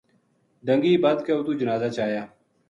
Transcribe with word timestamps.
ڈَنگی 0.65 0.93
بَدھ 1.03 1.21
کے 1.25 1.31
اُتو 1.35 1.51
جنازہ 1.59 1.89
چایا 1.95 2.23